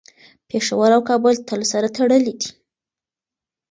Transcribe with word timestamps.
پېښور 0.49 0.89
او 0.95 1.01
کابل 1.09 1.33
تل 1.47 1.61
سره 1.71 1.87
تړلي 1.97 2.33
دي. 2.39 2.49